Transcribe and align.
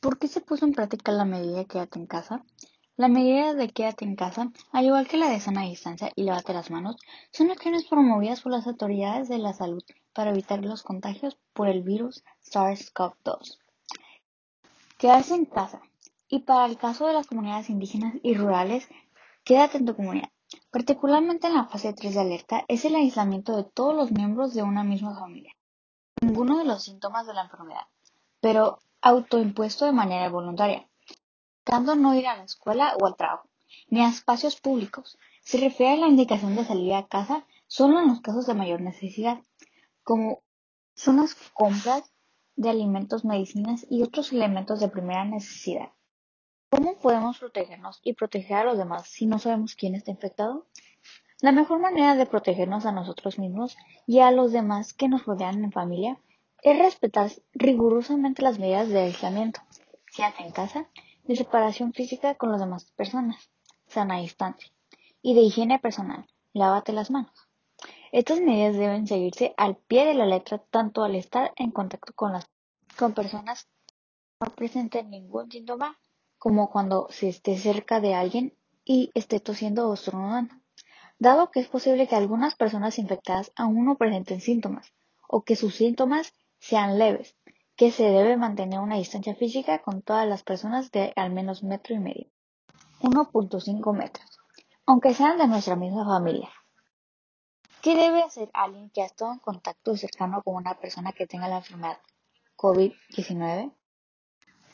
¿Por 0.00 0.18
qué 0.18 0.28
se 0.28 0.40
puso 0.40 0.64
en 0.64 0.72
práctica 0.72 1.12
la 1.12 1.26
medida 1.26 1.58
de 1.58 1.66
quédate 1.66 1.98
en 1.98 2.06
casa? 2.06 2.42
La 2.96 3.08
medida 3.08 3.52
de 3.52 3.68
quédate 3.68 4.06
en 4.06 4.16
casa, 4.16 4.50
al 4.72 4.86
igual 4.86 5.06
que 5.06 5.18
la 5.18 5.28
de 5.28 5.40
sana 5.40 5.64
distancia 5.64 6.10
y 6.16 6.24
lávate 6.24 6.54
las 6.54 6.70
manos, 6.70 6.96
son 7.32 7.50
acciones 7.50 7.84
promovidas 7.84 8.40
por 8.40 8.52
las 8.52 8.66
autoridades 8.66 9.28
de 9.28 9.36
la 9.36 9.52
salud 9.52 9.82
para 10.14 10.30
evitar 10.30 10.64
los 10.64 10.82
contagios 10.82 11.36
por 11.52 11.68
el 11.68 11.82
virus 11.82 12.24
SARS-CoV-2. 12.50 13.58
Quedarse 14.96 15.34
en 15.34 15.44
casa. 15.44 15.82
Y 16.28 16.40
para 16.40 16.64
el 16.64 16.78
caso 16.78 17.06
de 17.06 17.12
las 17.12 17.26
comunidades 17.26 17.68
indígenas 17.68 18.14
y 18.22 18.34
rurales, 18.34 18.88
quédate 19.44 19.76
en 19.76 19.84
tu 19.84 19.96
comunidad. 19.96 20.30
Particularmente 20.70 21.46
en 21.46 21.54
la 21.54 21.66
fase 21.66 21.92
3 21.92 22.14
de 22.14 22.20
alerta 22.20 22.64
es 22.68 22.86
el 22.86 22.94
aislamiento 22.94 23.54
de 23.54 23.64
todos 23.64 23.94
los 23.94 24.12
miembros 24.12 24.54
de 24.54 24.62
una 24.62 24.82
misma 24.82 25.18
familia. 25.18 25.54
Ninguno 26.22 26.58
de 26.58 26.64
los 26.64 26.84
síntomas 26.84 27.26
de 27.26 27.34
la 27.34 27.42
enfermedad, 27.42 27.86
pero 28.40 28.78
autoimpuesto 29.02 29.86
de 29.86 29.92
manera 29.92 30.28
voluntaria, 30.28 30.88
buscando 31.58 31.96
no 31.96 32.14
ir 32.14 32.26
a 32.26 32.36
la 32.36 32.44
escuela 32.44 32.96
o 33.00 33.06
al 33.06 33.16
trabajo, 33.16 33.48
ni 33.88 34.02
a 34.02 34.08
espacios 34.08 34.60
públicos. 34.60 35.18
Se 35.42 35.58
refiere 35.58 35.94
a 35.94 35.96
la 35.96 36.08
indicación 36.08 36.54
de 36.56 36.64
salir 36.64 36.94
a 36.94 37.06
casa 37.06 37.46
solo 37.66 38.00
en 38.00 38.08
los 38.08 38.20
casos 38.20 38.46
de 38.46 38.54
mayor 38.54 38.80
necesidad, 38.80 39.38
como 40.02 40.42
son 40.94 41.16
las 41.16 41.34
compras 41.54 42.12
de 42.56 42.68
alimentos, 42.68 43.24
medicinas 43.24 43.86
y 43.88 44.02
otros 44.02 44.32
elementos 44.32 44.80
de 44.80 44.88
primera 44.88 45.24
necesidad. 45.24 45.92
¿Cómo 46.68 46.98
podemos 46.98 47.38
protegernos 47.38 48.00
y 48.02 48.12
proteger 48.12 48.58
a 48.58 48.64
los 48.64 48.78
demás 48.78 49.08
si 49.08 49.26
no 49.26 49.38
sabemos 49.38 49.74
quién 49.74 49.94
está 49.94 50.10
infectado? 50.10 50.66
La 51.40 51.52
mejor 51.52 51.80
manera 51.80 52.16
de 52.16 52.26
protegernos 52.26 52.84
a 52.84 52.92
nosotros 52.92 53.38
mismos 53.38 53.76
y 54.06 54.20
a 54.20 54.30
los 54.30 54.52
demás 54.52 54.92
que 54.92 55.08
nos 55.08 55.24
rodean 55.24 55.64
en 55.64 55.72
familia 55.72 56.20
es 56.62 56.78
respetar 56.78 57.30
rigurosamente 57.52 58.42
las 58.42 58.58
medidas 58.58 58.88
de 58.88 59.00
aislamiento, 59.00 59.60
hace 60.22 60.42
en 60.42 60.52
casa, 60.52 60.88
de 61.24 61.36
separación 61.36 61.92
física 61.92 62.34
con 62.34 62.50
las 62.50 62.60
demás 62.60 62.90
personas, 62.92 63.50
sana 63.86 64.18
distancia, 64.18 64.70
y 65.22 65.34
de 65.34 65.42
higiene 65.42 65.78
personal, 65.78 66.26
lávate 66.52 66.92
las 66.92 67.10
manos. 67.10 67.32
Estas 68.12 68.40
medidas 68.40 68.76
deben 68.76 69.06
seguirse 69.06 69.54
al 69.56 69.76
pie 69.76 70.04
de 70.04 70.14
la 70.14 70.26
letra 70.26 70.58
tanto 70.58 71.04
al 71.04 71.14
estar 71.14 71.52
en 71.56 71.70
contacto 71.70 72.12
con 72.14 72.32
las 72.32 72.50
con 72.98 73.14
personas 73.14 73.64
que 73.64 74.46
no 74.46 74.54
presenten 74.54 75.10
ningún 75.10 75.50
síntoma 75.50 75.98
como 76.38 76.70
cuando 76.70 77.06
se 77.10 77.28
esté 77.28 77.56
cerca 77.56 78.00
de 78.00 78.14
alguien 78.14 78.54
y 78.84 79.10
esté 79.14 79.40
tosiendo 79.40 79.88
o 79.88 79.94
estornudando, 79.94 80.54
dado 81.18 81.50
que 81.50 81.60
es 81.60 81.68
posible 81.68 82.08
que 82.08 82.16
algunas 82.16 82.56
personas 82.56 82.98
infectadas 82.98 83.52
aún 83.54 83.84
no 83.84 83.96
presenten 83.96 84.40
síntomas 84.40 84.92
o 85.28 85.42
que 85.42 85.54
sus 85.54 85.76
síntomas 85.76 86.34
sean 86.60 86.98
leves, 86.98 87.36
que 87.74 87.90
se 87.90 88.04
debe 88.04 88.36
mantener 88.36 88.78
una 88.78 88.96
distancia 88.96 89.34
física 89.34 89.80
con 89.82 90.02
todas 90.02 90.28
las 90.28 90.42
personas 90.42 90.90
de 90.92 91.12
al 91.16 91.30
menos 91.32 91.62
metro 91.62 91.94
y 91.94 91.98
medio, 91.98 92.30
1.5 93.00 93.96
metros, 93.96 94.38
aunque 94.86 95.14
sean 95.14 95.38
de 95.38 95.48
nuestra 95.48 95.76
misma 95.76 96.04
familia. 96.04 96.50
¿Qué 97.82 97.96
debe 97.96 98.22
hacer 98.22 98.50
alguien 98.52 98.90
que 98.90 99.00
ha 99.00 99.06
estado 99.06 99.32
en 99.32 99.38
contacto 99.38 99.96
cercano 99.96 100.42
con 100.42 100.54
una 100.54 100.78
persona 100.78 101.12
que 101.12 101.26
tenga 101.26 101.48
la 101.48 101.56
enfermedad 101.56 101.98
COVID-19? 102.56 103.72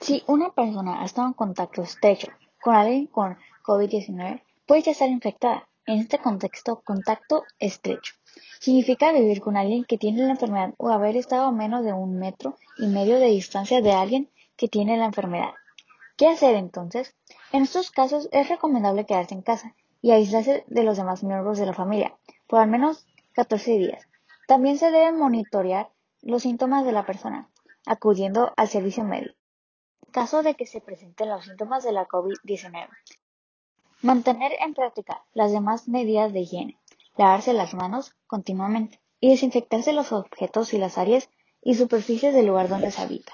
Si 0.00 0.24
una 0.26 0.54
persona 0.54 1.02
ha 1.02 1.04
estado 1.04 1.28
en 1.28 1.34
contacto 1.34 1.82
estrecho 1.82 2.28
con 2.62 2.74
alguien 2.74 3.06
con 3.08 3.36
COVID-19, 3.62 4.42
puede 4.66 4.82
ya 4.82 4.92
estar 4.92 5.10
infectada. 5.10 5.68
En 5.86 5.98
este 5.98 6.18
contexto, 6.18 6.80
contacto 6.82 7.44
estrecho 7.58 8.14
significa 8.58 9.12
vivir 9.12 9.42
con 9.42 9.58
alguien 9.58 9.84
que 9.84 9.98
tiene 9.98 10.22
la 10.22 10.30
enfermedad 10.30 10.72
o 10.78 10.88
haber 10.88 11.16
estado 11.16 11.44
a 11.44 11.52
menos 11.52 11.84
de 11.84 11.92
un 11.92 12.18
metro 12.18 12.56
y 12.78 12.86
medio 12.86 13.20
de 13.20 13.26
distancia 13.26 13.82
de 13.82 13.92
alguien 13.92 14.30
que 14.56 14.68
tiene 14.68 14.96
la 14.96 15.04
enfermedad. 15.04 15.50
¿Qué 16.16 16.28
hacer 16.28 16.54
entonces? 16.54 17.14
En 17.52 17.64
estos 17.64 17.90
casos 17.90 18.30
es 18.32 18.48
recomendable 18.48 19.04
quedarse 19.04 19.34
en 19.34 19.42
casa 19.42 19.74
y 20.00 20.12
aislarse 20.12 20.64
de 20.66 20.82
los 20.84 20.96
demás 20.96 21.22
miembros 21.22 21.58
de 21.58 21.66
la 21.66 21.74
familia 21.74 22.16
por 22.46 22.60
al 22.60 22.68
menos 22.70 23.06
14 23.34 23.72
días. 23.72 24.08
También 24.48 24.78
se 24.78 24.90
deben 24.90 25.18
monitorear 25.18 25.90
los 26.22 26.44
síntomas 26.44 26.86
de 26.86 26.92
la 26.92 27.04
persona, 27.04 27.50
acudiendo 27.84 28.54
al 28.56 28.68
servicio 28.68 29.04
médico. 29.04 29.34
En 30.06 30.12
caso 30.12 30.42
de 30.42 30.54
que 30.54 30.64
se 30.64 30.80
presenten 30.80 31.28
los 31.28 31.44
síntomas 31.44 31.84
de 31.84 31.92
la 31.92 32.06
COVID-19, 32.06 32.88
Mantener 34.04 34.52
en 34.60 34.74
práctica 34.74 35.24
las 35.32 35.50
demás 35.50 35.88
medidas 35.88 36.30
de 36.34 36.40
higiene, 36.40 36.78
lavarse 37.16 37.54
las 37.54 37.72
manos 37.72 38.12
continuamente 38.26 39.00
y 39.18 39.30
desinfectarse 39.30 39.94
los 39.94 40.12
objetos 40.12 40.74
y 40.74 40.78
las 40.78 40.98
áreas 40.98 41.30
y 41.62 41.76
superficies 41.76 42.34
del 42.34 42.48
lugar 42.48 42.68
donde 42.68 42.90
se 42.90 43.00
habita. 43.00 43.32